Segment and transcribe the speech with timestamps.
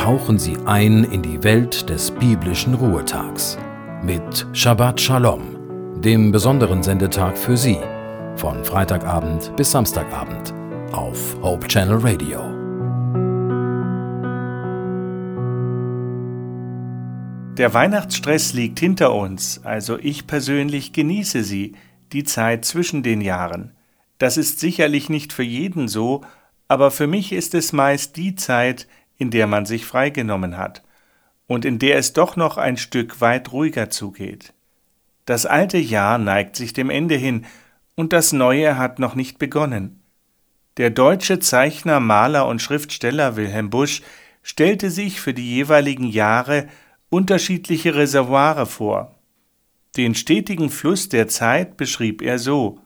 [0.00, 3.58] tauchen Sie ein in die Welt des biblischen Ruhetags
[4.02, 7.76] mit Shabbat Shalom, dem besonderen Sendetag für Sie,
[8.34, 10.54] von Freitagabend bis Samstagabend
[10.92, 12.40] auf Hope Channel Radio.
[17.58, 21.74] Der Weihnachtsstress liegt hinter uns, also ich persönlich genieße sie,
[22.14, 23.72] die Zeit zwischen den Jahren.
[24.16, 26.22] Das ist sicherlich nicht für jeden so,
[26.68, 28.86] aber für mich ist es meist die Zeit,
[29.20, 30.82] in der man sich freigenommen hat
[31.46, 34.54] und in der es doch noch ein Stück weit ruhiger zugeht.
[35.26, 37.44] Das alte Jahr neigt sich dem Ende hin
[37.94, 40.02] und das neue hat noch nicht begonnen.
[40.78, 44.00] Der deutsche Zeichner, Maler und Schriftsteller Wilhelm Busch
[44.42, 46.66] stellte sich für die jeweiligen Jahre
[47.10, 49.16] unterschiedliche Reservoire vor.
[49.98, 52.80] Den stetigen Fluss der Zeit beschrieb er so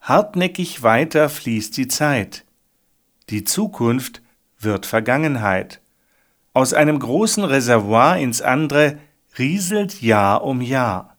[0.00, 2.44] Hartnäckig weiter fließt die Zeit.
[3.30, 4.22] Die Zukunft
[4.58, 5.80] wird Vergangenheit.
[6.52, 8.98] Aus einem großen Reservoir ins andere
[9.38, 11.16] rieselt Jahr um Jahr.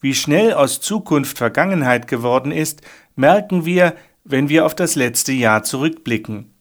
[0.00, 2.82] Wie schnell aus Zukunft Vergangenheit geworden ist,
[3.14, 6.52] merken wir, wenn wir auf das letzte Jahr zurückblicken.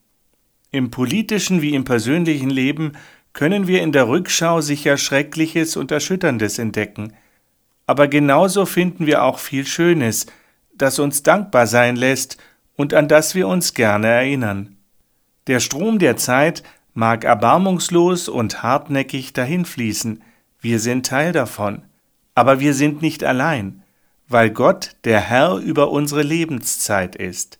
[0.72, 2.94] Im politischen wie im persönlichen Leben
[3.34, 7.14] können wir in der Rückschau sicher Schreckliches und Erschütterndes entdecken.
[7.88, 10.26] Aber genauso finden wir auch viel Schönes,
[10.74, 12.38] das uns dankbar sein lässt
[12.76, 14.75] und an das wir uns gerne erinnern.
[15.48, 20.24] Der Strom der Zeit mag erbarmungslos und hartnäckig dahinfließen,
[20.60, 21.84] wir sind Teil davon,
[22.34, 23.84] aber wir sind nicht allein,
[24.28, 27.60] weil Gott der Herr über unsere Lebenszeit ist.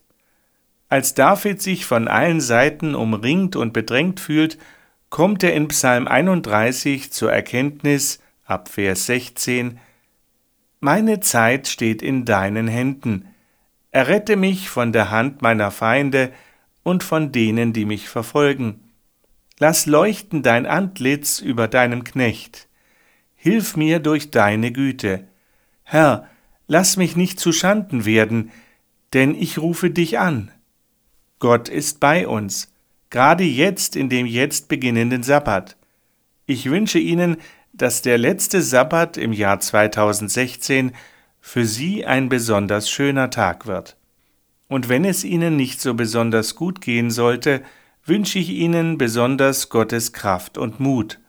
[0.88, 4.58] Als David sich von allen Seiten umringt und bedrängt fühlt,
[5.10, 9.78] kommt er in Psalm 31 zur Erkenntnis ab Vers 16
[10.80, 13.28] Meine Zeit steht in deinen Händen.
[13.90, 16.32] Errette mich von der Hand meiner Feinde,
[16.86, 18.78] und von denen, die mich verfolgen.
[19.58, 22.68] Lass leuchten dein Antlitz über deinem Knecht.
[23.34, 25.26] Hilf mir durch deine Güte.
[25.82, 26.28] Herr,
[26.68, 28.52] lass mich nicht zu Schanden werden,
[29.14, 30.52] denn ich rufe dich an.
[31.40, 32.72] Gott ist bei uns,
[33.10, 35.76] gerade jetzt in dem jetzt beginnenden Sabbat.
[36.46, 37.38] Ich wünsche Ihnen,
[37.72, 40.92] dass der letzte Sabbat im Jahr 2016
[41.40, 43.96] für Sie ein besonders schöner Tag wird.
[44.68, 47.62] Und wenn es Ihnen nicht so besonders gut gehen sollte,
[48.04, 51.20] wünsche ich Ihnen besonders Gottes Kraft und Mut.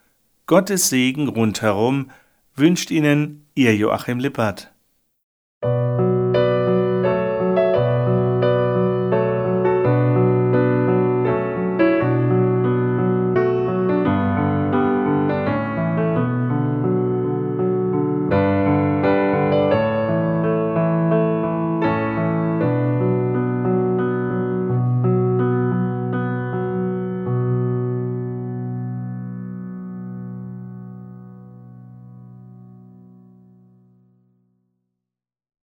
[0.45, 2.11] Gottes Segen rundherum
[2.55, 4.71] wünscht Ihnen Ihr Joachim Lippert.